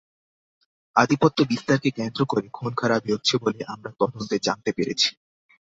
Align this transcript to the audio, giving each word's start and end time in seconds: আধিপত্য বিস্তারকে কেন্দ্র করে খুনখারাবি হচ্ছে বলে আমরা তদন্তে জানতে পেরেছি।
আধিপত্য 0.95 1.37
বিস্তারকে 1.43 1.89
কেন্দ্র 1.91 2.21
করে 2.25 2.47
খুনখারাবি 2.53 3.09
হচ্ছে 3.13 3.33
বলে 3.37 3.61
আমরা 3.65 3.91
তদন্তে 3.99 4.35
জানতে 4.41 4.69
পেরেছি। 4.77 5.09